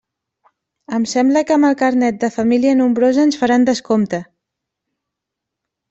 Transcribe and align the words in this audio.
Em 0.97 1.05
sembla 1.11 1.43
que 1.51 1.57
amb 1.57 1.69
el 1.69 1.77
carnet 1.83 2.19
de 2.25 2.31
família 2.37 2.73
nombrosa 2.83 3.25
ens 3.29 3.41
faran 3.43 3.71
descompte. 3.71 4.25